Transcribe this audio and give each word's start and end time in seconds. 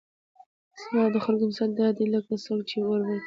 زما 0.81 0.99
او 1.05 1.11
د 1.15 1.17
خلكو 1.25 1.43
مثال 1.51 1.69
داسي 1.77 1.93
دئ 1.97 2.05
لكه 2.13 2.33
څوك 2.45 2.61
چي 2.69 2.77
اور 2.87 2.99
بل 3.03 3.03
كړي 3.09 3.17